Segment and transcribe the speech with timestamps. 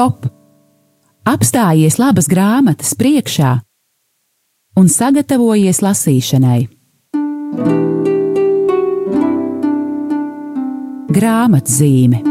[0.00, 0.30] stop!
[1.28, 3.50] Apstājies labas grāmatas priekšā
[4.80, 6.60] un sagatavojies lasīšanai.
[11.10, 12.22] Grāmatzīme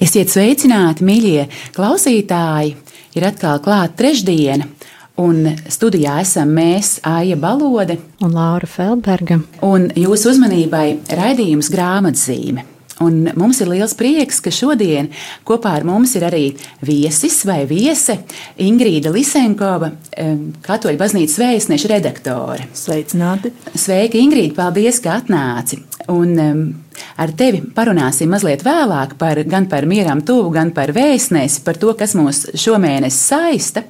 [0.00, 2.76] Esiet sveicināti, mīļie klausītāji!
[3.18, 4.68] Ir atkal klāta trešdiena,
[5.20, 9.40] un studijā esam mēs, Aija Balode un Laura Feldberga.
[9.66, 12.66] Un jūsu uzmanībai raidījums grāmatzīme.
[13.00, 15.08] Un mums ir liels prieks, ka šodien
[15.48, 16.42] kopā ar mums ir arī
[16.84, 18.18] viesis vai viese
[18.60, 19.88] Ingrīda Lisenkova,
[20.66, 22.68] Katoļu baznīcas vēstneša redaktore.
[22.76, 23.54] Sveicināti!
[23.72, 24.58] Sveika, Ingrīda!
[24.60, 25.80] Paldies, ka atnāci!
[26.08, 26.60] Un, um,
[27.20, 31.92] ar tevi parunāsim mazliet vēlāk par, gan par mieram tuvu, gan par vēstnesi, par to,
[31.98, 33.84] kas mūs šomēnes saista.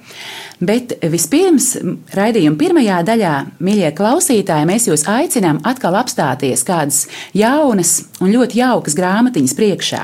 [0.60, 1.72] Bet vispirms,
[2.16, 7.04] raidījuma pirmajā daļā, mīļie klausītāji, mēs jūs aicinām atkal apstāties kādas
[7.36, 10.02] jaunas un ļoti jaukas grāmatiņas priekšā.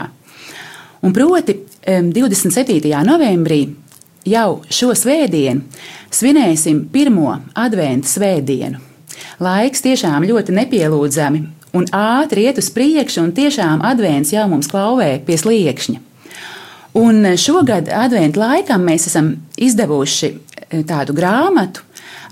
[1.05, 2.81] Un proti, 27.
[3.07, 3.61] novembrī
[4.27, 5.67] jau šo svētdienu
[6.11, 8.81] svinēsim pirmo adventu svētdienu.
[9.43, 11.45] Laiks tiešām ļoti nepielūdzami
[11.77, 16.03] un ātri iet uz priekšu, un tiešām advents jau mums klauvē pie sliekšņa.
[16.97, 21.85] Un šogad adventu laikam mēs esam izdevuši eh, tādu grāmatu,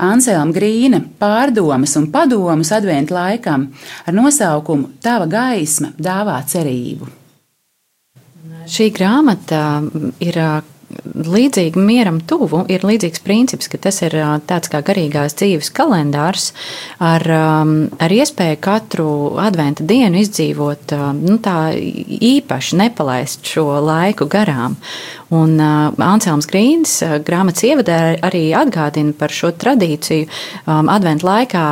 [0.03, 3.69] Anselma Grīna pārdomas un padomus adventu laikam
[4.07, 7.11] ar nosaukumu Tava gaisma dāvā cerību.
[8.65, 9.61] Šī grāmata
[10.25, 10.39] ir
[11.15, 14.17] līdzīgi mieram tuvu ir līdzīgs princips, ka tas ir
[14.49, 16.51] tāds kā garīgās dzīves kalendārs
[17.03, 19.09] ar, ar iespēju katru
[19.41, 24.79] adventa dienu izdzīvot nu, tā īpaši, nepalaist šo laiku garām.
[25.35, 30.29] Un Anselms Grīns grāmatas ievadā arī atgādina par šo tradīciju
[30.69, 31.65] adventu laikā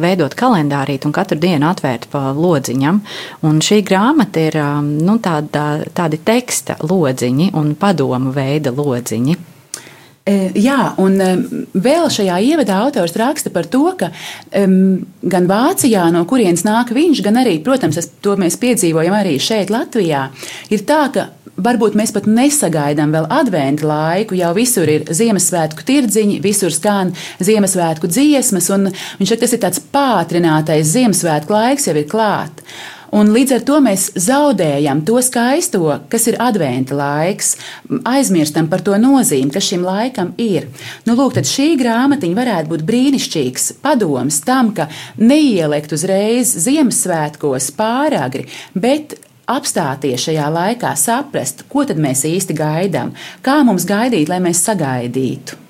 [0.00, 3.02] veidot kalendārīt un katru dienu atvērt pa lodziņam.
[3.44, 9.40] Un šī grāmata ir nu, tāda, tādi teksta lodziņi un padomu veida lodziņi.
[10.24, 11.18] E, jā, un
[11.84, 14.08] vēl šajā ievadā autors raksta par to, ka
[14.56, 19.72] um, gan Vācijā, no kurienes nāk viņš, gan arī, protams, to mēs piedzīvojam arī šeit,
[19.74, 20.30] Latvijā,
[20.72, 21.26] ir tā, ka
[21.60, 27.12] varbūt mēs pat nesagaidām vēl adventu laiku, jau visur ir Ziemassvētku tirdziņi, visur skan
[27.44, 28.88] Ziemassvētku dziesmas, un
[29.20, 32.64] viņš saka, tas ir tāds pātrinātais Ziemassvētku laiks jau ir klāt.
[33.14, 37.52] Un līdz ar to mēs zaudējam to skaisto, kas ir adventa laiks,
[38.10, 40.66] aizmirstam par to nozīmi, kas šim laikam ir.
[41.06, 44.88] Nu, lūk, tad šī grāmatiņa varētu būt brīnišķīgs padoms tam, ka
[45.20, 49.14] neielikt uzreiz Ziemassvētkos pāragri, bet
[49.46, 53.14] apstāties šajā laikā, saprast, ko tad mēs īsti gaidām,
[53.46, 55.63] kā mums gaidīt, lai mēs sagaidītu.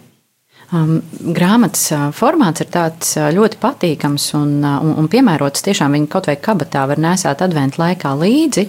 [0.72, 1.02] Um,
[1.36, 5.64] grāmatas uh, formāts ir tāds uh, ļoti patīkams un, uh, un, un piemērots.
[5.66, 8.64] Tiešām viņa kaut vai kabatā var nesāt adventu laikā līdzi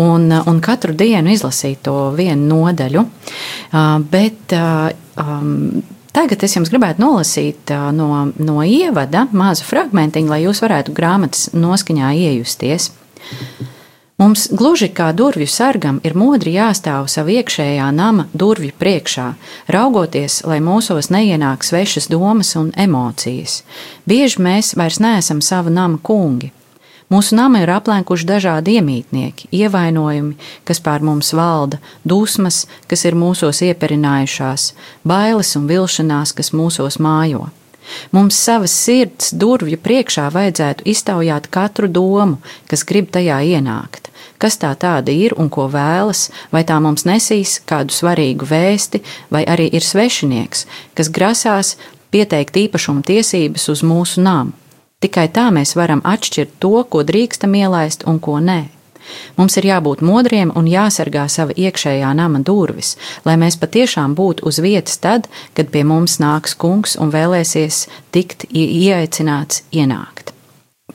[0.00, 3.02] un, un katru dienu izlasīt to vienu nodaļu.
[3.02, 4.90] Uh, bet, uh,
[5.20, 8.08] um, Tagad es jums gribētu nolasīt no,
[8.42, 12.88] no ievada mazu fragmentiņu, lai jūs varētu grāmatas noskaņā iejusties.
[14.20, 19.30] Mums gluži kā durvju sargam ir modri jāstāv savu iekšējā nama durvju priekšā,
[19.72, 23.62] raugoties, lai mūsos neienāk svešas domas un emocijas.
[24.04, 26.50] Bieži mēs vairs neesam sava nama kungi.
[27.08, 30.36] Mūsu nama ir aplēkuši dažādi iemītnieki, ievainojumi,
[30.68, 37.48] kas pār mums valda, dusmas, kas ir mūsos ieperinājušās, bailes un vilšanās, kas mūsos mājo.
[38.12, 42.38] Mums savas sirds durvju priekšā vajadzētu iztaujāt katru domu,
[42.70, 44.10] kas grib tajā ienākt
[44.40, 49.44] kas tā tāda ir un ko vēlas, vai tā mums nesīs kādu svarīgu vēsti, vai
[49.44, 50.64] arī ir svešinieks,
[50.96, 51.76] kas grasās
[52.10, 54.56] pieteikt īpašuma tiesības uz mūsu namu.
[55.00, 58.62] Tikai tā mēs varam atšķirt to, ko drīkstam ielaist un ko nē.
[59.36, 64.60] Mums ir jābūt modriem un jāsargā sava iekšējā nama durvis, lai mēs patiešām būtu uz
[64.62, 70.34] vietas tad, kad pie mums nāks kungs un vēlēsies tikt ieaicināts ienākt.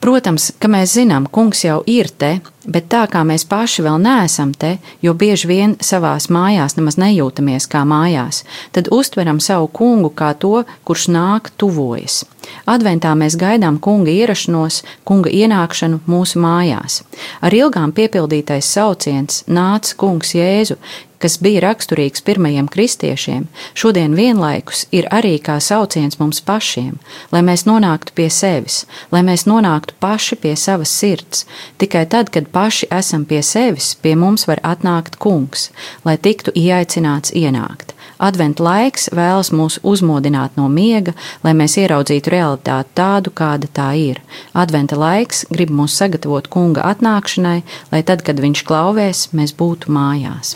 [0.02, 4.54] Protams, ka mēs zinām, kungs jau ir te, bet tā kā mēs paši vēl neesam
[4.54, 8.44] te, jo bieži vien savās mājās nemaz nejūtamies kā mājās,
[8.76, 12.24] tad uztveram savu kungu kā to, kurš nāk, tuvojas.
[12.70, 17.02] Adventā mēs gaidām kunga ierašanos, kunga ienākšanu mūsu mājās.
[17.42, 20.78] Ar ilgām piepildītais sauciens nāca kungs Jēzu,
[21.26, 27.00] kas bija raksturīgs pirmajiem kristiešiem, šodien vienlaikus ir arī kā sauciens mums pašiem,
[27.34, 28.84] lai mēs nonāktu pie sevis,
[29.16, 31.46] lai mēs nonāktu paši pie savas sirds.
[31.82, 35.70] Tikai tad, kad paši esam pie sevis, pie mums var atnākt kungs,
[36.08, 37.92] lai tiktu ieaicināts ienākt.
[38.16, 41.12] Adventa laiks vēlas mūs uzmodināt no miega,
[41.44, 44.22] lai mēs ieraudzītu realitāti tādu, kāda tā ir.
[44.56, 47.60] Adventa laiks grib mūs sagatavot kunga atnākšanai,
[47.92, 50.56] lai tad, kad viņš klauvēs, mēs būtu mājās.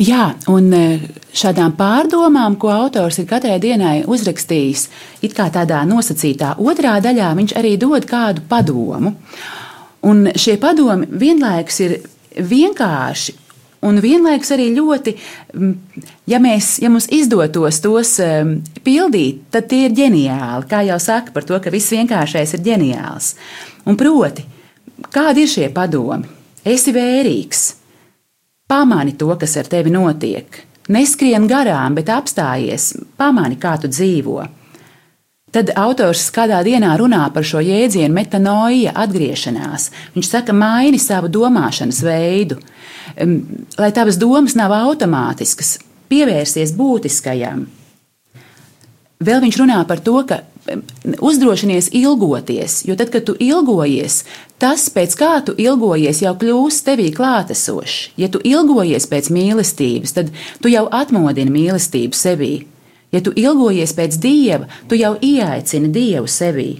[0.00, 0.84] Jā, un e,
[1.36, 4.86] šādām pārdomām, ko autors ir katrai dienai uzrakstījis,
[5.26, 9.18] it kā tādā nosacītā otrā daļā, viņš arī dod kādu padomu.
[10.06, 11.96] Un šie padomi vienlaikus ir
[12.40, 13.36] vienkārši
[13.80, 15.14] Un vienlaikus arī ļoti,
[16.28, 18.10] ja, mēs, ja mums izdotos tos
[18.84, 20.66] pildīt, tad tie ir ģeniāli.
[20.68, 23.32] Kā jau saka par to, ka viss vienkāršais ir ģeniāls.
[23.88, 24.44] Un proti,
[25.08, 26.28] kādi ir šie padomi?
[26.60, 27.62] Esi vērīgs,
[28.68, 30.60] pamani to, kas ar tevi notiek.
[30.92, 34.42] Neskrien garām, bet apstājies, pamani, kā tu dzīvo.
[35.50, 39.88] Tad autors kādā dienā runā par šo jēdzienu metanoja, atgriešanās.
[40.14, 42.60] Viņš saka, maini savu domāšanas veidu
[43.78, 45.78] lai tavas domas nav automātiskas,
[46.10, 47.66] pievērsies būtiskajam.
[49.20, 50.40] Vēl viņš runā par to, ka
[51.20, 54.22] uzdrošinies ilgoties, jo tad, kad tu ilgojies,
[54.60, 58.14] tas, pēc kā tu ilgojies, jau kļūst tevī klātesošs.
[58.20, 60.32] Ja tu ilgojies pēc mīlestības, tad
[60.62, 62.54] tu jau atmodini mīlestību sevī.
[63.10, 66.70] Ja tu ilgojies pēc dieva, tu jau ieaicini dievu sevī.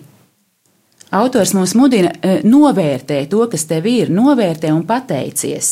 [1.11, 5.71] Autors mums mudina e, novērtēt to, kas tev ir, novērtē un pateicies.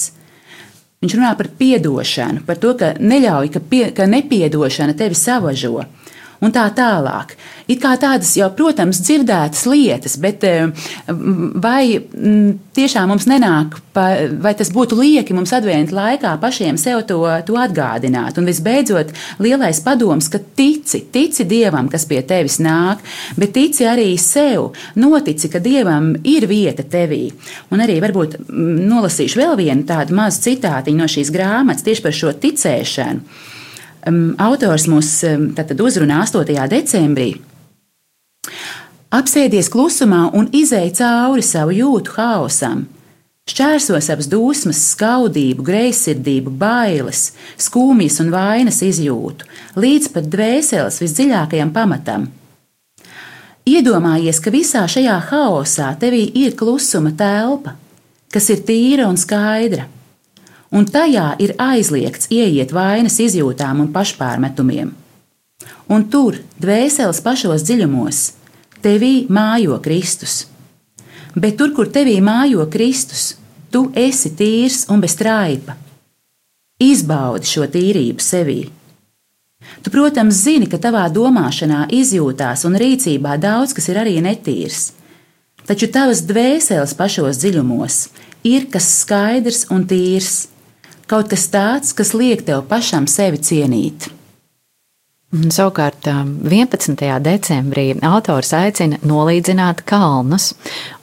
[0.99, 5.85] Viņš runā par atdošanu, par to, ka neļauj, ka, pie, ka nepiedošana tevi savažo
[6.45, 7.35] un tā tālāk.
[7.69, 10.71] It kā tādas jau, protams, dzirdētas lietas, bet eh,
[11.09, 11.99] vai
[12.79, 18.39] tiešām mums nenāk, vai tas būtu lieki mums adventu laikā pašiem sev to, to atgādināt?
[18.39, 19.13] Un visbeidzot,
[19.43, 23.03] lielais padoms, ka tici, tici Dievam, kas pie tevis nāk,
[23.39, 27.27] bet tici arī sev, notici, ka Dievam ir vieta tevī.
[27.75, 32.35] Un arī varbūt nolasīšu vēl vienu tādu mazu citātiņu no šīs grāmatas tieši par šo
[32.39, 33.57] ticēšanu.
[34.07, 35.49] Um, autors mūs um,
[35.83, 36.55] uzrunā 8.
[36.71, 37.33] decembrī.
[39.09, 42.85] Apsēdies klusumā un izēj cauri savu jūtu haosam.
[43.49, 49.49] Šķērso savas dusmas, skaudību, greizsirdību, bailes, skumjas un vainas izjūtu,
[49.81, 52.29] līdz pat dvēseles visdziļākajam pamatam.
[53.69, 57.75] Iedomājies, ka visā šajā haosā tevī ir klusuma telpa,
[58.33, 59.89] kas ir tīra un skaidra
[60.71, 64.93] un tajā ir aizliegts ieiet vainas izjūtām un pašpārmetumiem.
[65.89, 68.23] Un tur, dvēseles pašos dziļumos,
[68.85, 70.47] tevī mājo Kristus.
[71.35, 73.37] Bet tur, kur tevī mājo Kristus,
[73.73, 75.77] tu esi tīrs un bez traipa.
[76.79, 78.61] Izbaudi šo tīrību sevī.
[79.83, 84.93] Tu, protams, zini, ka tavā domāšanā, izjūtās un rīcībā daudz kas ir arī netīrs,
[85.67, 87.99] taču tavas dvēseles pašos dziļumos
[88.47, 90.47] ir kas skaidrs un tīrs
[91.09, 94.13] kaut kas tāds, kas liek tev pašam sevi cienīt.
[95.29, 97.03] Savukārt 11.
[97.21, 100.55] decembrī autors aicina nolīdzināt kalnus.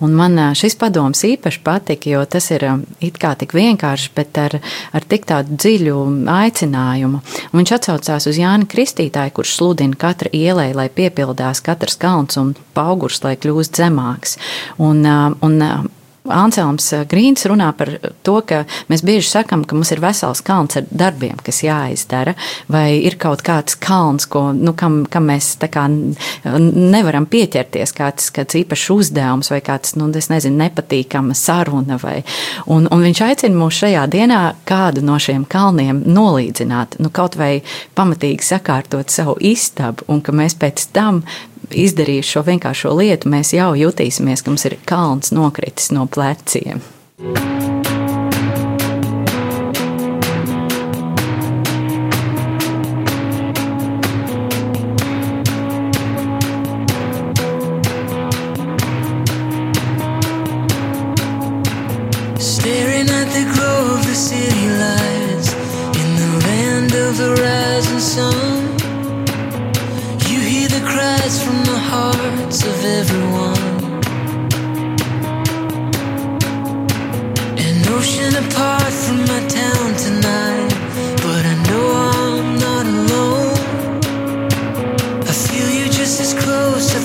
[0.02, 2.66] Un man šis padoms īpaši patika, jo tas ir
[3.06, 4.56] it kā tik vienkārši, bet ar,
[4.98, 6.00] ar tik tādu dziļu
[6.34, 7.22] aicinājumu.
[7.52, 12.56] Un viņš atsaucās uz Jāni Kristītāju, kurš sludina katra ielai, lai piepildās katrs kalns un
[12.74, 14.40] augurs, lai kļūst zemāks.
[14.82, 15.06] Un,
[15.46, 15.62] un
[16.32, 17.92] Anselms eh, Grīns runā par
[18.26, 22.36] to, ka mēs bieži sakam, ka mums ir vesels kalns ar darbiem, kas jāizdara,
[22.72, 28.58] vai ir kaut kāds kalns, ko, nu, kam, kam mēs kā nevaram pieķerties, kāds, kāds
[28.62, 32.00] īpašs uzdevums vai kāds, nu, es nezinu, nepatīkama saruna.
[32.02, 32.20] Vai,
[32.72, 37.60] un, un viņš aicina mūs šajā dienā kādu no šiem kalniem nolīdzināt, nu, kaut vai
[37.98, 41.24] pamatīgi sakārtot savu istabu, un ka mēs pēc tam
[41.72, 46.84] izdarījuši šo vienkāršo lietu, mēs jau jutīsimies, ka mums ir kalns nokritis no pleciem.
[47.16, 47.65] Staring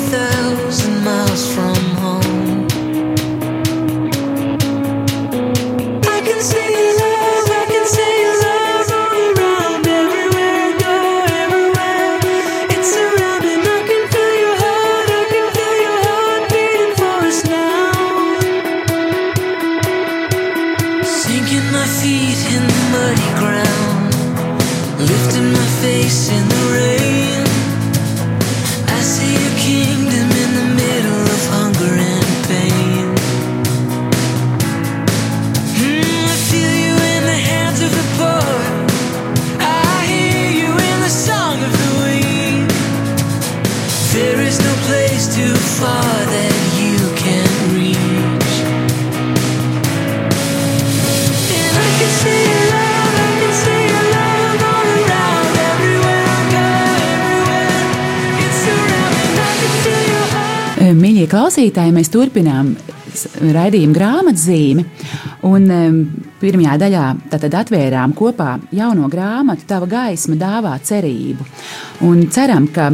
[0.08, 0.29] the
[61.30, 62.74] klausītāji, mēs turpinām
[63.54, 64.84] raidījumu grāmatzīmi.
[65.48, 65.98] Un em,
[66.40, 71.46] pirmajā daļā tad atvērām kopā jauno grāmatu, Tava gaisma dāvā cerību.
[72.06, 72.90] Un ceram, ka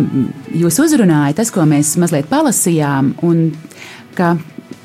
[0.55, 3.51] jūs uzrunājat tas, ko mēs mazliet palasījām, un
[4.17, 4.35] ka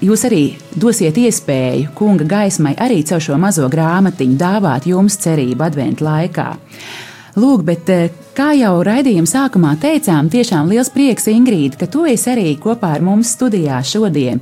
[0.04, 0.44] jūs arī
[0.76, 6.52] dosiet iespēju kunga gaismai arī caur šo mazo grāmatiņu dāvāt jums cerību adventu laikā.
[7.40, 12.28] Lūk, bet eh, kā jau raidījuma sākumā teicām, tiešām liels prieks, Ingrīda, ka tu esi
[12.34, 14.42] arī kopā ar mums studijā šodien.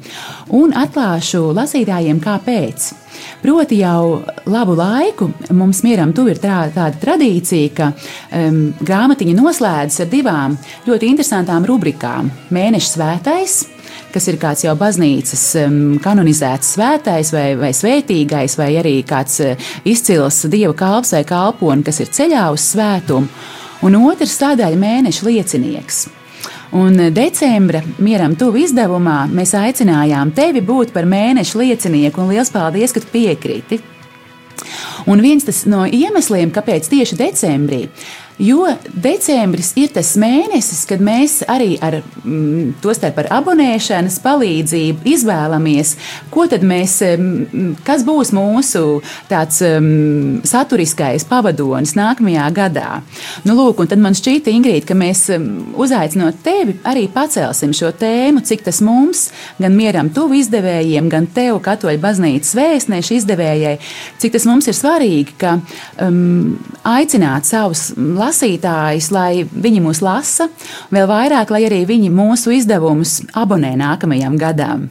[0.57, 2.89] Un atklāšu lasītājiem, kāpēc.
[3.43, 10.05] Proti, jau labu laiku mums mieram tuvu ir tā, tāda tradīcija, ka um, grāmatiņa noslēdzas
[10.05, 13.59] ar divām ļoti interesantām rubrikām- Mēneša svētais,
[14.13, 15.43] kas ir kāds jau baznīcas
[16.03, 22.01] kanonizēts svētais vai, vai svētīgais, vai arī kāds uh, izcils dieva kalps vai kalponi, kas
[22.03, 23.29] ir ceļā uz svētumu,
[23.85, 26.07] un otrs sadaļa mēneša liecinieks.
[26.77, 32.93] Un decembra mieram tuvu izdevumā mēs aicinājām tevi būt par mēneša liecinieku, un liels paldies,
[32.93, 33.79] ka piekriti.
[35.09, 37.87] Un viens no iemesliem, kāpēc tieši decembrī,
[38.39, 45.07] jo decembris ir tas mēnesis, kad mēs arī ar mm, to starp ar abonēšanas palīdzību
[45.13, 45.95] izvēlamies,
[46.31, 53.01] ko tad mēs, mm, kas būs mūsu tāds mm, saturiskais pavadonis nākamajā gadā.
[53.43, 57.91] Nu, lūk, un tad man šķīta, Ingrīda, ka mēs mm, uzaicinot tevi arī pacelsim šo
[57.99, 59.27] tēmu, cik tas mums,
[59.59, 63.75] gan mieram tuvu izdevējiem, gan tev, katoļu baznīcas vēstniešu izdevējai,
[64.21, 65.57] cik tas mums ir svarīgi, ka
[66.05, 66.55] um,
[66.87, 67.89] aicināt savus
[68.29, 70.47] lasītājus, lai viņi mūs lasa,
[70.93, 74.87] vēl vairāk, lai arī viņi mūsu izdevumus abonē nākamajam gadam.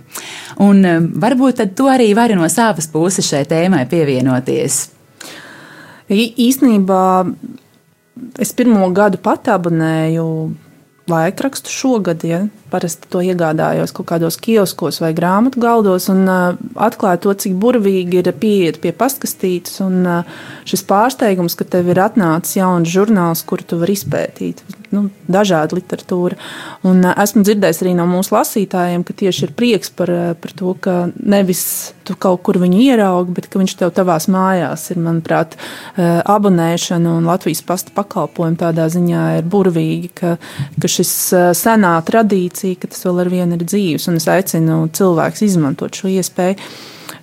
[0.59, 4.89] Un um, varbūt tad tu arī vari no savas puses šai tēmai pievienoties.
[6.11, 7.03] I- Īsnībā
[8.41, 10.25] es pirmo gadu pat abonēju
[11.11, 17.23] laikrakstu šogad, ja parasti to iegādājos kaut kādos kioskos vai grāmatu galdos un uh, atklāju
[17.25, 22.59] to, cik burvīgi ir pieiet pie pastkastītes un uh, šis pārsteigums, ka tev ir atnācis
[22.61, 24.63] jauns žurnāls, kuru tu vari izpētīt.
[24.89, 26.39] Nu, dažāda literatūra.
[26.89, 30.75] Un, uh, esmu dzirdējis arī no mūsu lasītājiem, ka tieši ir prieks par, par to,
[30.81, 35.59] ka nevis tu kaut kur viņu ieraugi, bet ka viņš tev tavās mājās ir, manuprāt,
[35.99, 40.37] abonēšana un Latvijas pasta pakalpojumi tādā ziņā ir burvīgi, ka,
[40.81, 41.15] ka šis
[41.59, 46.11] senā tradīcija, ka tas vēl ar vienu ir dzīves, un es aicinu cilvēks izmantot šo
[46.13, 46.71] iespēju.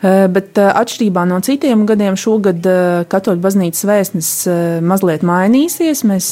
[0.05, 2.65] Bet atšķirībā no citiem gadiem, šogad
[3.09, 6.03] Katoļu baznīcas vēstnesis eh, mazliet mainīsies.
[6.05, 6.27] Mēs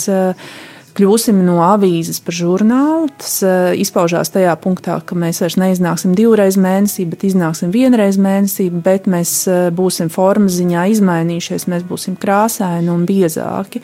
[0.98, 3.10] kļūsim no avīzes par žurnālu.
[3.22, 8.70] Tas eh, izpaužās tajā punktā, ka mēs vairs neiznāksim divreiz mēnesī, bet iznāksim vienreiz mēnesī,
[8.74, 13.84] bet mēs eh, būsim formas ziņā izmainījušies, mēs būsim krāsaini un biezāki.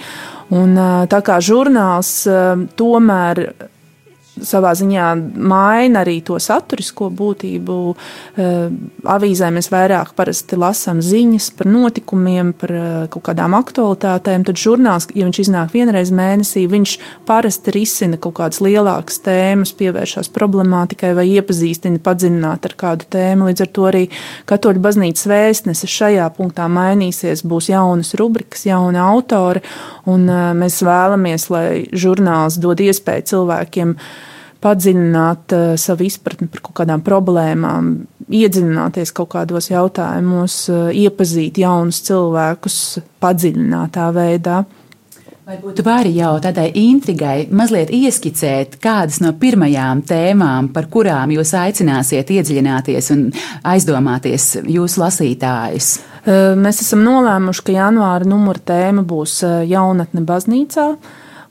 [0.53, 2.13] Un, eh, tā kā žurnāls
[2.79, 3.45] tomēr
[4.45, 7.77] savā ziņā maina arī to saturisko būtību.
[8.39, 8.69] Eh,
[9.09, 10.13] Avīzē mēs vairāk
[10.59, 14.45] lasām ziņas par notikumiem, par eh, kaut kādām aktualitātēm.
[14.47, 20.31] Tad žurnāls, ja viņš iznāk vienreiz mēnesī, viņš parasti risina kaut kādas lielākas tēmas, pievēršās
[20.35, 23.49] problemātikai vai iepazīstina padziļināt ar kādu tēmu.
[23.49, 24.05] Līdz ar to arī
[24.49, 29.63] katoļu baznīcas vēstnese šajā punktā mainīsies, būs jaunas rubrikas, jauni autori,
[30.09, 33.95] un eh, mēs vēlamies, lai žurnāls dod iespēju cilvēkiem
[34.63, 37.93] padziļināt uh, savu izpratni par kaut kādām problēmām,
[38.29, 42.81] iedziļināties kaut kādos jautājumos, uh, iepazīt jaunus cilvēkus
[43.23, 44.63] padziļinātā veidā.
[45.49, 51.55] Varbūt tu vari jau tādai intrigai mazliet ieskicēt, kādas no pirmajām tēmām, par kurām jūs
[51.57, 53.23] aicināsiet iedziļināties un
[53.71, 55.95] aizdomāties jūsu lasītājus.
[55.95, 59.39] Uh, Mēs esam nolēmuši, ka janvāra numura tēma būs
[59.71, 60.91] jaunatne baznīcā.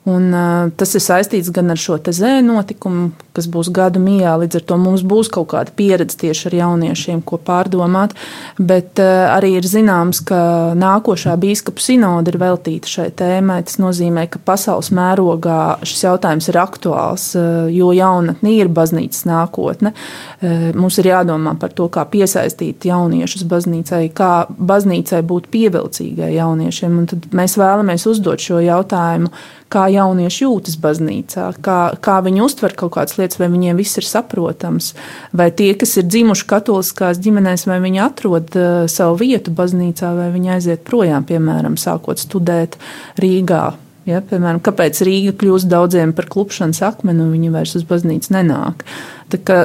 [0.08, 4.34] Un, uh, tas ir saistīts gan ar šo zēnu notikumu, kas būs gada mijā.
[4.42, 8.16] Līdz ar to mums būs kaut kāda pieredze tieši ar jauniešiem, ko pārdomāt.
[8.58, 10.40] Bet uh, arī ir zināms, ka
[10.78, 13.60] nākošā biskupa sinoda ir veltīta šai tēmai.
[13.68, 19.94] Tas nozīmē, ka pasaules mērogā šis jautājums ir aktuāls, uh, jo jaunatne ir baznīcas nākotne.
[19.94, 26.98] Uh, mums ir jādomā par to, kā piesaistīt jauniešus baznīcai, kā baznīcai būt pievilcīgai jauniešiem.
[27.02, 29.30] Un tad mēs vēlamies uzdot šo jautājumu
[29.72, 34.06] kā jaunieši jūtas baznīcā, kā, kā viņi uztver kaut kādas lietas, vai viņiem viss ir
[34.08, 34.94] saprotams,
[35.36, 40.30] vai tie, kas ir dzimuši katoliskās ģimenēs, vai viņi atrod uh, savu vietu baznīcā, vai
[40.32, 42.78] viņi aiziet projām, piemēram, sākot studēt
[43.20, 43.66] Rīgā.
[44.08, 48.86] Ja, piemēram, kāpēc Rīga kļūst daudziem par klupšanas akmeni un viņi vairs uz baznīcu nenāk.
[49.28, 49.58] Tā kā,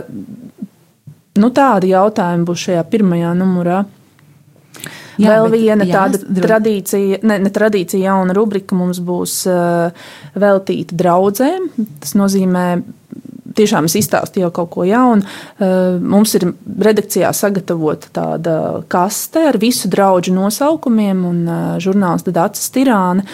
[1.39, 3.85] nu, tādi jautājumi būs šajā pirmajā numurā.
[5.21, 9.35] Jā, Vēl bet- viena jā, tāda dro- tradīcija, ne, ne tradīcija, jauna rubrika mums būs
[9.45, 9.93] uh,
[10.35, 11.67] veltīta draudzēm.
[12.01, 12.63] Tas nozīmē,
[13.57, 15.25] tiešām es izstāstu jau kaut ko jaunu.
[15.57, 16.49] Uh, mums ir
[16.89, 18.55] redakcijā sagatavota tāda
[18.91, 23.25] kaste ar visu draugu nosaukumiem, un uh, žurnālists Dārcis Tirāna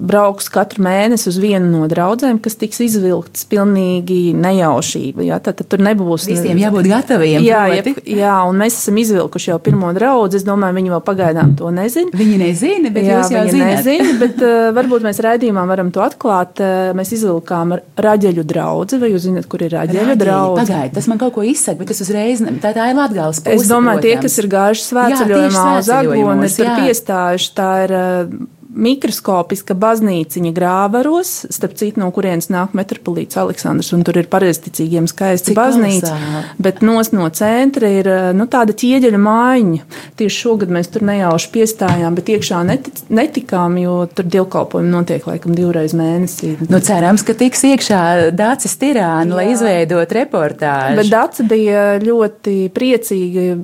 [0.00, 5.24] brauks katru mēnesi uz vienu no draudzēm, kas tiks izvilktas pilnīgi nejaušība.
[5.26, 5.38] Ja?
[5.44, 7.44] Tad, tad tur nebūs Visiem jābūt gataviem.
[7.44, 10.30] Jā, jeb, jā, un mēs esam izvilkuši jau pirmo draugu.
[10.36, 12.12] Es domāju, viņi vēl pagaidām to nezina.
[12.16, 13.80] Viņi nezina, bet Jā, jūs jau zināt.
[13.80, 16.62] nezina, bet uh, varbūt mēs raidījumā varam to atklāt.
[16.62, 19.00] Uh, mēs izvilkām raģeļu draugu.
[19.00, 20.64] Vai jūs zināt, kur ir raģeļu draugs?
[20.64, 22.44] Pagaidiet, tas man kaut ko izsaka, bet es uzreiz.
[22.62, 23.58] Tā, tā ir Latvijas puse.
[23.58, 24.30] Es domāju, tie, protams.
[24.30, 26.78] kas ir gājuši Jā, svētceļojumā uz Agonu, ir jā.
[26.80, 27.52] piestājuši.
[27.60, 34.20] Tā ir uh, mikroskopiska baznīciņa grāvaros, starp citu, no kurienes nāk metropolīts Aleksandrs, un tur
[34.20, 36.12] ir pareizticīgiem skaista Cik baznīca.
[36.14, 36.42] kolosāli.
[36.62, 39.82] Bet nos no centra ir uh, nu, tāda ķieģeļa mājiņa.
[40.20, 45.56] Tieši šogad mēs tur nejauši piestājām, bet iekšā netic, netikām, jo tur dievkalpojumi notiek laikam
[45.58, 46.54] divreiz mēnesī.
[46.70, 48.02] Nu, cerams, ka tiks iekšā
[48.36, 51.00] Dācis Tirāna, lai izveidot reportāžu.
[51.00, 53.58] Bet Dārsa bija ļoti priecīga,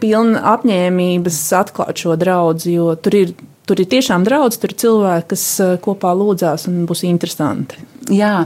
[0.00, 3.34] pilna apņēmības atklāt šo draugu, jo tur ir,
[3.68, 7.80] tur ir tiešām draudz, tur ir cilvēki, kas eh, kopā lūdzās un būs interesanti.
[8.12, 8.44] Jā,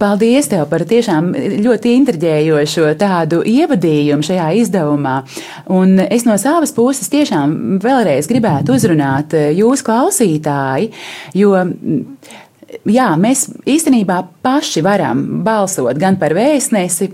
[0.00, 1.30] paldies tev par tiešām
[1.62, 5.20] ļoti intriģējošo tādu ievadījumu šajā izdevumā.
[5.70, 10.92] Un es no savas puses tiešām vēlreiz gribētu uzrunāt eh, jūs klausītāji,
[11.38, 11.54] jo.
[12.84, 17.06] Jā, mēs īstenībā paši varam balsot gan par vēstnesi,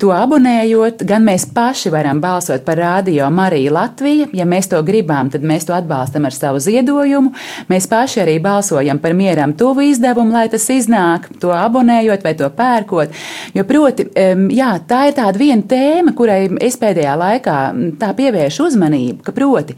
[0.00, 4.28] to abonējot, gan mēs paši varam balsot par Rādio Mariju Latviju.
[4.36, 7.32] Ja mēs to gribam, tad mēs to atbalstam ar savu ziedojumu.
[7.70, 12.50] Mēs paši arī balsojam par mieram tuvu izdevumu, lai tas iznāk, to abonējot vai to
[12.54, 13.16] pērkot.
[13.56, 14.08] Jo, proti,
[14.54, 17.58] jā, tā ir tāda viena tēma, kurai es pēdējā laikā
[18.00, 19.76] tā pievēršu uzmanību, ka proti,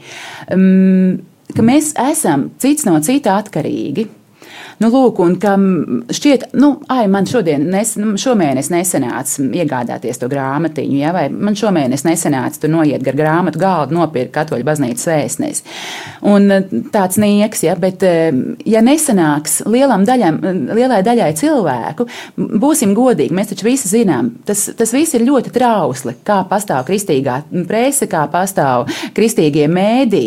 [0.51, 1.19] em,
[1.55, 4.09] ka mēs esam cits no cita atkarīgi.
[4.77, 5.63] Nu, lūk, un kam
[6.13, 11.57] šķiet, nu, ai, man šodien, nes, nu, šomēnes nesenāca iegādāties to grāmatiņu, ja, vai man
[11.57, 15.65] šomēnes nesenāca tur noiet gar grāmatu galdu, nopirkt katoļu baznīcas vēstnes.
[16.29, 18.29] Un eh, tāds nieks, ja, bet eh,
[18.69, 20.43] ja nesenāks lielam daļam,
[20.77, 26.19] lielai daļai cilvēku, būsim godīgi, mēs taču visi zinām, tas, tas viss ir ļoti trausli,
[26.27, 30.27] kā pastāv kristīgā prese, kā pastāv kristīgie mēdī.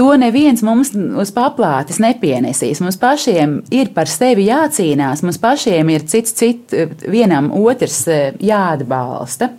[0.00, 2.78] To neviens mums uz paplātes nepienesīs.
[2.80, 9.50] Mums pašiem ir par sevi jācīnās, mums pašiem ir cits, cits vienam otrs eh, jāatbalsta.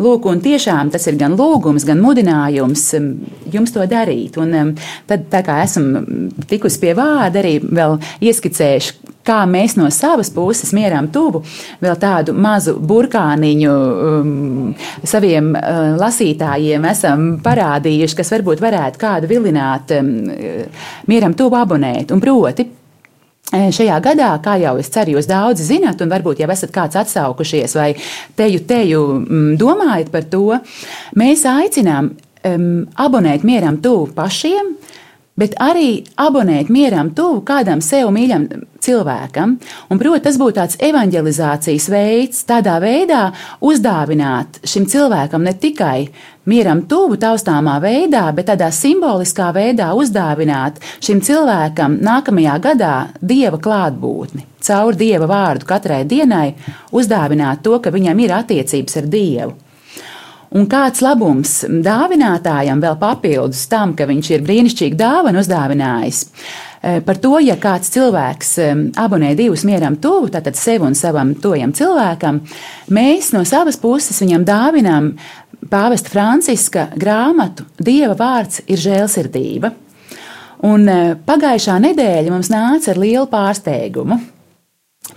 [0.00, 3.08] Lūk, un tiešām tas ir gan lūgums, gan mudinājums um,
[3.52, 4.36] jums to darīt.
[4.40, 4.74] Un
[5.08, 8.94] tad, tā kā esam tikusi pie vārda, arī vēl ieskicējuši,
[9.26, 11.42] kā mēs no savas puses mieram tuvu
[11.82, 19.96] vēl tādu mazu burkāniņu um, saviem uh, lasītājiem esam parādījuši, kas varbūt varētu kādu vilināt
[19.98, 20.12] um,
[21.10, 22.14] mieram tuvu abonēt.
[22.14, 22.68] Un proti,
[23.50, 26.98] E, Šajā gadā, kā jau es ceru, jūs daudzi zinat, un varbūt jau esat kāds
[27.00, 27.88] atsaukušies vai
[28.38, 30.44] teju, teju mm, domājat par to,
[31.18, 34.76] mēs aicinām um, abonēt mieram tuvu pašiem,
[35.40, 38.46] bet arī abonēt mieram tuvu kādam sev mīļam
[38.80, 39.56] cilvēkam.
[39.90, 43.30] Un, proti, tas būtu tāds evanģelizācijas veids, tādā veidā
[43.64, 46.10] uzdāvināt šim cilvēkam ne tikai
[46.50, 54.46] mieram tuvu taustāmā veidā, bet tādā simboliskā veidā uzdāvināt šim cilvēkam nākamajā gadā dieva klātbūtni.
[54.60, 56.52] Caur dieva vārdu katrai dienai
[56.92, 59.56] uzdāvināt to, ka viņam ir attiecības ar dievu.
[60.50, 66.24] Un kāds labums dāvinātājam vēl papildus tam, ka viņš ir brīnišķīgi dāvanu uzdāvinājis?
[66.82, 71.36] Eh, Par to, ja kāds cilvēks eh, abonē divus mieram tuvu, tātad sev un savam
[71.38, 72.40] tojam cilvēkam,
[72.90, 75.12] mēs no savas puses viņam dāvinām
[75.70, 79.70] pāvesta Franciska grāmatu Dieva vārds ir žēlsirdība.
[80.66, 84.18] Un eh, pagājušā nedēļa mums nāca ar lielu pārsteigumu.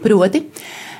[0.03, 0.45] Proti,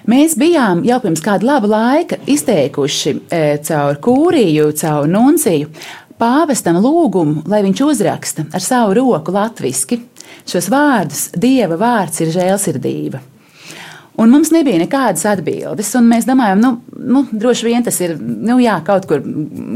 [0.09, 5.71] mēs bijām jau pirms kāda laba laika izteikuši e, caur kūriju, caur nunciju
[6.19, 9.99] pāvestam lūgumu, lai viņš uzraksta ar savu roku latviešu
[10.47, 13.32] šos vārdus: Dieva vārds ir žēlsirdība.
[14.21, 15.89] Un mums nebija nekādas atbildes.
[16.05, 16.71] Mēs domājam, nu,
[17.01, 19.23] nu, droši vien tas ir nu, jā, kaut kur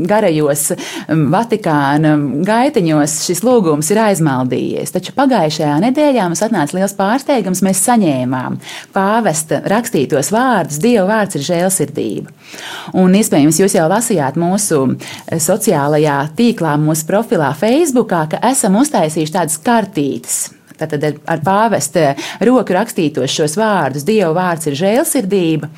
[0.07, 2.13] garajos um, Vatikāna
[2.45, 4.93] gaitiņos šis lūgums ir aizmaldījies.
[4.93, 7.63] Taču pagājušajā nedēļā mums atnāca liels pārsteigums.
[7.65, 8.59] Mēs saņēmām
[8.93, 12.35] pāvesta rakstītos vārdus, Dieva vārds ir žēlsirdība.
[12.97, 19.35] Un iespējams, jūs jau lasījāt mūsu eh, sociālajā tīklā, mūsu profilā, Facebookā, ka esam uztaisījuši
[19.39, 20.39] tādas kartītes
[20.79, 22.13] tātad ar, ar pāvesta
[22.47, 24.05] roku rakstītos šos vārdus.
[24.07, 25.69] Dieva vārds ir žēlsirdība.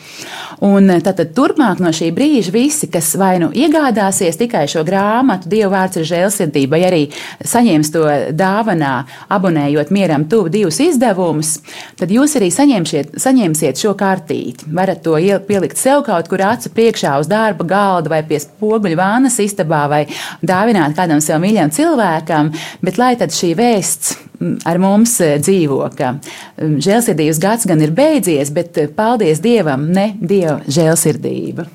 [0.66, 5.72] Un tātad turpmāk no šī brīža visi, kas vai nu iegādāsies tikai šo grāmatu, Dieva
[5.78, 7.02] vārds ir žēlsirdība, vai arī
[7.46, 8.94] saņems to dāvanā,
[9.32, 11.58] abonējot mieram tuvu divus izdevumus,
[12.00, 14.70] tad jūs arī saņemsiet, saņemsiet šo kartīti.
[14.76, 19.00] Varat to iel- pielikt sev kaut kur acu priekšā uz darba galda vai pie spoguļu
[19.00, 20.02] vānas istabā vai
[20.46, 24.29] dāvināt kādam sev mīļam cilvēkam, bet lai tad šī vēsts
[24.66, 30.14] ar mums eh, dzīvo, mm, žēlsirdības gads gan ir beidzies, bet eh, paldies Dievam, ne
[30.20, 31.68] Dieva žēlsirdība.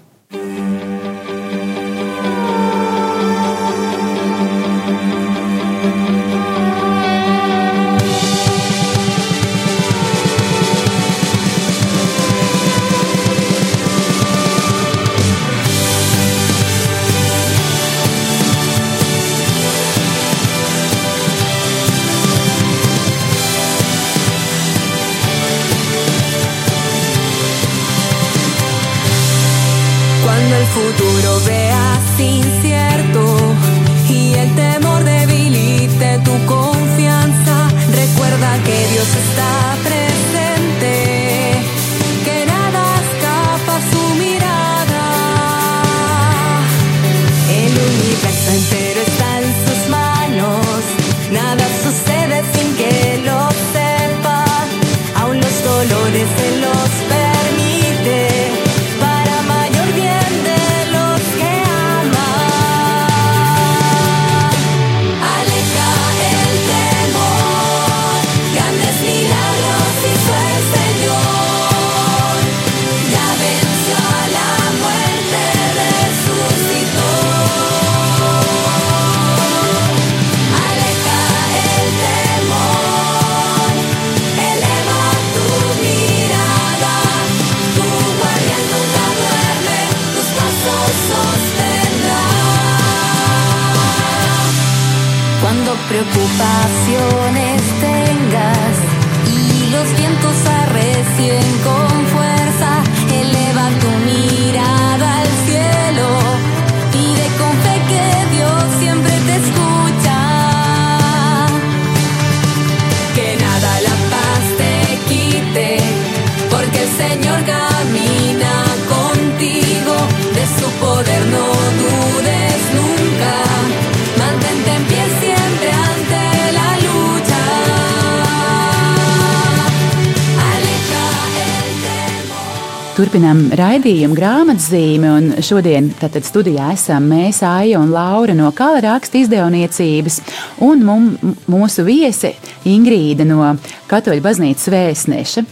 [132.94, 139.18] Turpinām raidījumu grāmatzīmi, un šodien tātad studijā esam mēs, Aija un Laura no Kala raksta
[139.18, 140.20] izdevniecības,
[140.62, 141.08] un mum,
[141.50, 142.36] mūsu viese
[142.70, 143.56] Ingrīda no
[143.90, 145.44] Katoļu baznīcas vēstneša.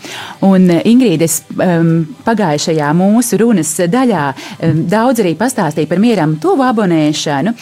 [0.46, 1.90] Un Ingrīda, es um,
[2.22, 7.59] pagājušajā mūsu runas daļā um, daudz arī pastāstīju par mieram tuvu abonēšanu.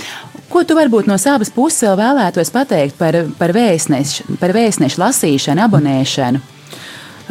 [0.53, 5.71] Ko tu varbūt no savas puses vēl vēlētos pateikt par, par, vēstnešu, par vēstnešu lasīšanu,
[5.71, 6.49] abonēšanu?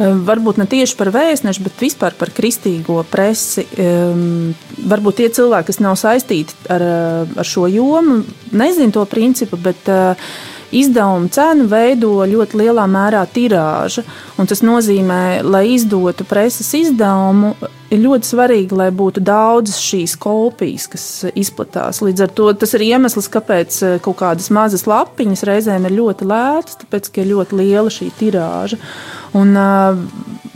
[0.00, 3.66] Varbūt ne tieši par vēstnešu, bet vispār par kristīgo presi.
[3.76, 4.54] Um,
[4.88, 8.22] varbūt tie cilvēki, kas nav saistīti ar, eh, ar šo jomu,
[8.56, 10.30] nezina to principu, bet uh,
[10.72, 14.06] izdevuma cenu veido ļoti lielā mērā tirāža.
[14.40, 17.52] Tas nozīmē, lai izdotu preses izdevumu,
[17.90, 21.06] ir ļoti svarīgi, lai būtu daudzas šīs kopijas, kas
[21.38, 22.02] izplatās.
[22.04, 26.28] Līdz ar to tas ir iemesls, kāpēc eh, kaut kādas mazas lapiņas reizēm ir ļoti
[26.30, 28.78] lētas, tāpēc, ka ir ļoti liela šī tirāža.
[29.38, 29.98] Un, uh,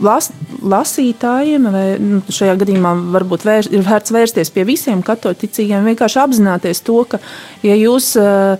[0.03, 0.27] las,
[0.59, 6.83] lasītājiem, vai nu, šajā gadījumā varbūt vērs, ir vērts vērsties pie visiem katoļticīgiem, vienkārši apzināties
[6.83, 7.21] to, ka,
[7.63, 8.59] ja jūs uh,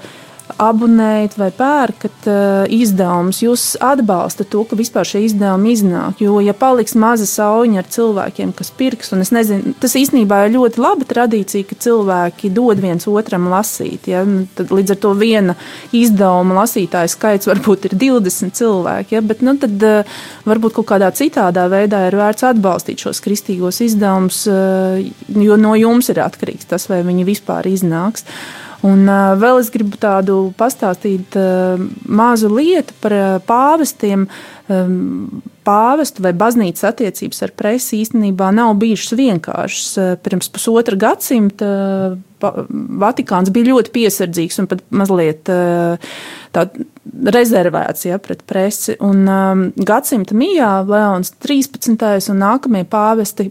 [0.62, 6.22] abonējat vai pērkat uh, izdevumus, jūs atbalstat to, ka vispār šie izdevumi iznāk.
[6.24, 10.56] Jo, ja paliks maza sauņa ar cilvēkiem, kas pirks, un es nezinu, tas īstenībā ir
[10.56, 14.10] ļoti laba tradīcija, ka cilvēki dod viens otram lasīt.
[14.12, 14.24] Ja?
[14.28, 15.56] Nu, Tad, līdz ar to viena
[15.96, 19.24] izdevuma lasītāja skaits varbūt ir 20 cilvēki, ja?
[19.26, 24.44] bet nu, tad uh, varbūt kaut kādā citādā veidā ir vērts atbalstīt šos kristīgos izdevumus,
[24.52, 25.02] uh,
[25.42, 28.28] jo no jums ir atkarīgs tas, vai viņi vispār iznāks.
[28.86, 29.10] Un
[29.42, 31.36] vēl es gribu tādu pastāstīt
[32.06, 33.16] mazu lietu par
[33.48, 34.28] pāvestiem.
[35.66, 39.88] Pāvestu vai baznīcas attiecības ar presi īstenībā nav bijušas vienkāršas.
[40.26, 41.70] Pirms pusotra gadsimta
[42.46, 46.66] Vatikāns bija ļoti piesardzīgs un pat mazliet tā
[47.36, 48.96] rezervēts ja, pret presi.
[49.04, 51.98] Un um, gadsimta mijā Leons 13.
[52.34, 53.50] un nākamie pāvesti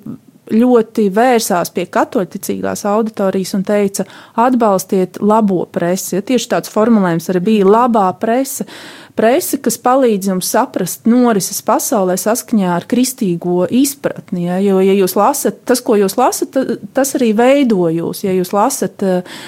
[0.52, 4.04] ļoti vērsās pie katoļticīgās auditorijas un teica,
[4.40, 6.18] atbalstiet labo presi.
[6.18, 8.66] Ja, tieši tāds formulējums arī bija labā presa.
[9.14, 14.48] Presi, kas palīdz jums saprast norises pasaulē saskaņā ar kristīgo izpratni.
[14.48, 16.58] Ja, jo, ja jūs lasat, tas, ko jūs lasat,
[16.96, 18.24] tas arī veido jūs.
[18.26, 19.38] Ja jūs lasat uh,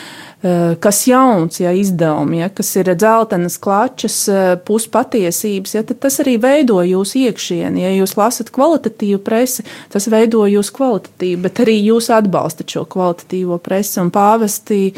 [0.80, 6.36] kas jauns, ja izdevumi, ja, kas ir dzeltenas klačas, eh, puspatiesības, ja, tad tas arī
[6.40, 7.82] veido jūsu iekšieni.
[7.82, 13.58] Ja jūs lasat kvalitatīvu presi, tas veido jūsu kvalitatīvu, bet arī jūs atbalstat šo kvalitatīvo
[13.64, 14.92] presi un pāvestī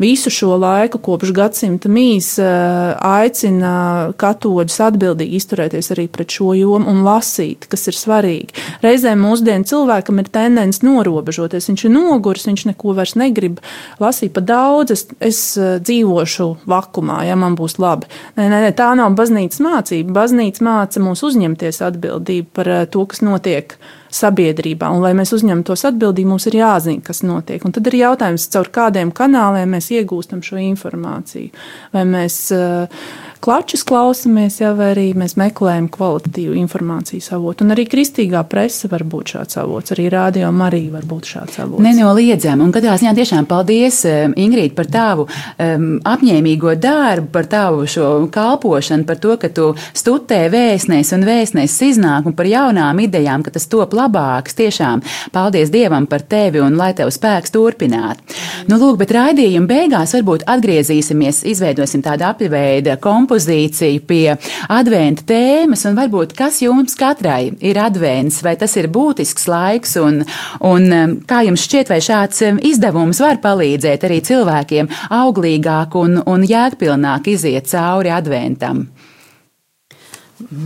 [0.00, 6.88] visu šo laiku, kopš gadsimta mīs, eh, aicina katoļus atbildīgi izturēties arī pret šo jomu
[6.88, 8.56] un lasīt, kas ir svarīgi.
[8.82, 11.68] Reizēm mūsdienu cilvēkam ir tendence norobežoties.
[11.68, 13.60] Viņš ir noguris, viņš neko vairs negrib
[14.00, 14.90] lasīt pa daudz.
[14.96, 18.08] Es, es eh, dzīvošu vakumā, ja man būs labi.
[18.36, 20.16] Nē, nē, nē tā nav baznīcas mācība.
[20.22, 23.76] Baznīca māca mums uzņemties atbildību par eh, to, kas notiek
[24.14, 24.90] sabiedrībā.
[24.90, 27.64] Un, lai mēs uzņemtos atbildību, mums ir jāzina, kas notiek.
[27.64, 31.50] Un tad ir jautājums, caur kādiem kanāliem mēs iegūstam šo informāciju.
[31.94, 33.02] Vai mēs uh,
[33.40, 37.64] klačus klausamies, jau arī mēs meklējam kvalitatīvu informācijas avotu.
[37.64, 41.82] Un arī kristīgā presa var būt šāds avots, arī rādio Marija var būt šāds avots.
[41.84, 42.66] Nenoliedzami.
[42.66, 48.10] Un katrā ziņā tiešām paldies, um, Ingrīd, par tavu um, apņēmīgo darbu, par tavu šo
[48.32, 53.54] kalpošanu, par to, ka tu studē vēstnēs un vēstnēs iznāk un par jaunām idejām, ka
[53.56, 54.58] tas top labāks.
[54.60, 58.20] Tiešām paldies Dievam par tevi un lai tev spēks turpināt.
[58.68, 64.34] Nu, lūk, bet raidījuma beigās varbūt atgriezīsimies, izveidosim tādu apļveida komponentu kompozīciju pie
[64.68, 70.24] adventa tēmas, un varbūt kas jums katrai ir advents, vai tas ir būtisks laiks, un,
[70.66, 76.18] un um, kā jums šķiet, vai šāds um, izdevums var palīdzēt arī cilvēkiem auglīgāk un,
[76.26, 78.88] un jēgpilnāk iziet cauri adventam.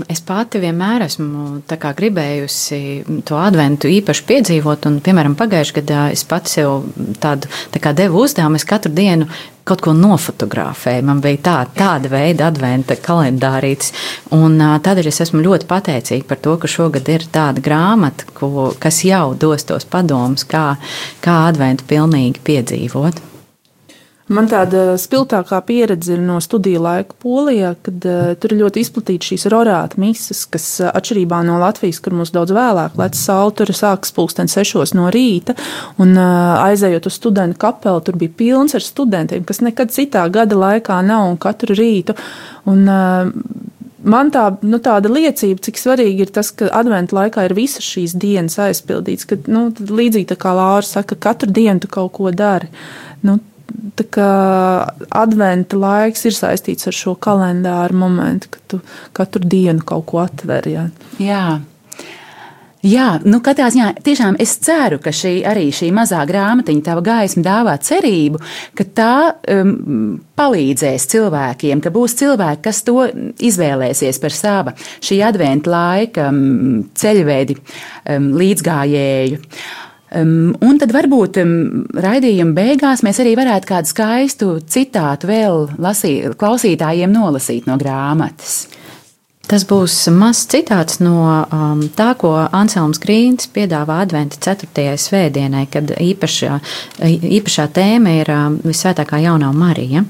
[0.09, 2.79] Es pati vienmēr esmu gribējusi
[3.27, 6.87] to adventu īpaši piedzīvot, un, piemēram, pagājušajā gadā es pats sev
[7.23, 8.61] tādu tā devu uzdevumu.
[8.61, 9.27] Es katru dienu
[9.65, 11.05] kaut ko nofotografēju.
[11.09, 13.93] Man bija tā, tāda veida adventa kalendārītis,
[14.37, 19.03] un tādēļ es esmu ļoti pateicīga par to, ka šogad ir tāda grāmata, ko, kas
[19.09, 20.75] jau dos tos padomus, kā,
[21.25, 23.34] kā adventu pilnīgi piedzīvot.
[24.33, 29.29] Man tāda spilgtākā pieredze ir no studiju laika Polijā, kad uh, tur ir ļoti izplatīta
[29.29, 33.75] šīs rorāta misijas, kas uh, atšķirībā no Latvijas, kur mums daudz vēlāk lec saule, tur
[33.77, 35.53] sākas pulksten sešos no rīta,
[36.01, 40.57] un uh, aizējot uz studentu kapelu, tur bija pilns ar studentiem, kas nekad citā gada
[40.57, 42.17] laikā nav un katru rītu.
[42.71, 43.29] Un, uh,
[44.05, 48.13] Man tā, nu, tāda liecība, cik svarīgi ir tas, ka adventu laikā ir visas šīs
[48.21, 49.25] dienas aizpildītas.
[49.31, 52.69] Kad, nu, līdzīgi kā Lāra saka, katru dienu tu kaut ko dari.
[53.25, 53.39] Nu,
[55.25, 58.81] adventa laiks ir saistīts ar šo kalendāru momentu, kad tu
[59.17, 60.69] katru dienu kaut ko atver.
[60.71, 60.89] Jā.
[61.19, 61.45] jā.
[62.85, 67.41] Jā, nu katrā ziņā tiešām es ceru, ka šī arī šī mazā grāmatiņa, tava gaisma
[67.47, 68.41] dāvā cerību,
[68.77, 69.15] ka tā
[69.55, 73.07] um, palīdzēs cilvēkiem, ka būs cilvēki, kas to
[73.49, 79.41] izvēlēsies par sava šī adventa laika um, ceļvedi um, līdzgājēju.
[80.15, 81.55] Um, un tad varbūt um,
[81.99, 88.69] raidījuma beigās mēs arī varētu kādu skaistu citātu vēl lasīt, klausītājiem nolasīt no grāmatas.
[89.51, 94.95] Tas būs mazs citāts no um, tā, ko Anselms Grīns piedāvā Adventa 4.
[95.03, 96.61] svētdienai, kad īpašā,
[97.41, 100.07] īpašā tēma ir um, Visvētākā jaunā Marija.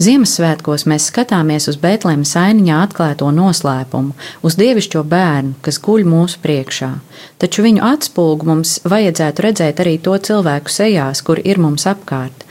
[0.00, 6.88] Ziemassvētkos mēs skatāmies uz Bēntlēmas ainiņā atklāto noslēpumu, uz dievišķo bērnu, kas guļ mūsu priekšā.
[7.42, 12.46] Taču viņu atspulgu mums vajadzētu redzēt arī to cilvēku sejās, kur ir mums apkārt.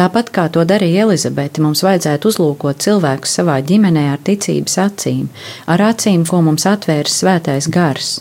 [0.00, 5.28] Tāpat kā to darīja Elizabete, mums vajadzētu uzlūkot cilvēkus savā ģimenē ar ticības acīm,
[5.68, 8.14] ar acīm, ko mums atvērs svētais gars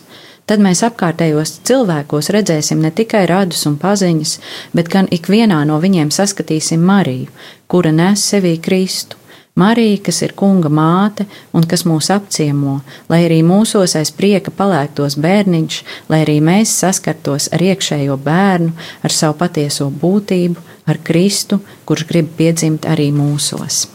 [0.45, 4.37] tad mēs apkārtējos cilvēkos redzēsim ne tikai radus un paziņas,
[4.75, 7.31] bet gan ikvienā no viņiem saskatīsim Mariju,
[7.67, 9.19] kura nes sevī Kristu.
[9.55, 15.19] Marija, kas ir kunga māte un kas mūs apciemo, lai arī mūsos aiz prieka palēktos
[15.21, 15.79] bērniņš,
[16.09, 18.73] lai arī mēs saskartos ar iekšējo bērnu,
[19.05, 23.92] ar savu patieso būtību, ar Kristu, kurš grib piedzimt arī mūsos.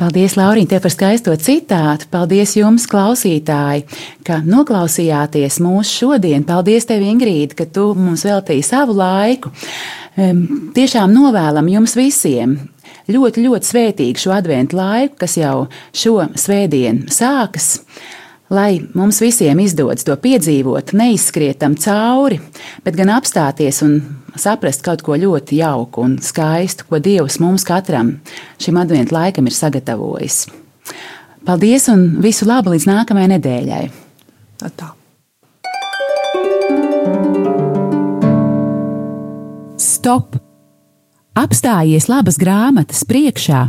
[0.00, 2.06] Paldies, Laurīna, par skaisto citātu.
[2.08, 3.82] Paldies jums, klausītāji,
[4.24, 6.46] ka noklausījāties mūsu šodien.
[6.48, 9.52] Paldies, tev, Ingrīda, ka tu mums veltīji savu laiku.
[10.16, 12.56] Tiešām novēlam jums visiem
[13.12, 17.74] ļoti, ļoti svētīgu šo adventu laiku, kas jau šo svētdienu sākas
[18.50, 22.40] lai mums visiem izdodas to piedzīvot, neizskrietam cauri,
[22.84, 24.00] bet gan apstāties un
[24.38, 28.18] saprast kaut ko ļoti jauku un skaistu, ko Dievs mums katram
[28.60, 30.44] šim adventu laikam ir sagatavojis.
[31.46, 33.84] Paldies un visu labu līdz nākamajai nedēļai!
[34.76, 34.94] Tā.
[40.00, 40.36] stop!
[41.36, 43.66] Apstājies labas grāmatas priekšā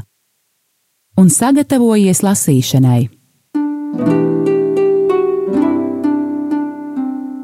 [1.19, 3.01] un sagatavojies lasīšanai.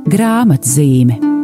[0.08, 1.37] Grāmatzīme